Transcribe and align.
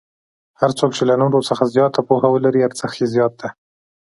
هر 0.61 0.71
څوک 0.79 0.91
چې 0.97 1.03
له 1.09 1.15
نورو 1.21 1.39
څخه 1.49 1.71
زیاته 1.75 1.99
پوهه 2.07 2.27
ولري 2.31 2.61
ارزښت 2.67 2.95
یې 3.01 3.07
زیات 3.13 3.33
دی. 3.41 3.49